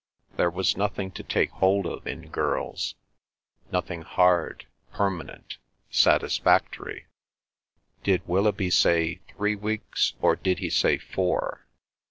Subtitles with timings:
[0.35, 5.59] There was nothing to take hold of in girls—nothing hard, permanent,
[5.91, 7.05] satisfactory.
[8.03, 11.67] Did Willoughby say three weeks, or did he say four?